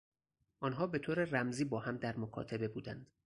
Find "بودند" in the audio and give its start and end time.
2.67-3.07